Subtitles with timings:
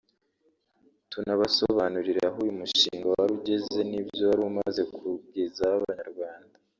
[1.11, 6.55] tunabasobanurire aho uyu mushinga wari ugeze n’ibyo wari umaze kugezaho abanyarwanda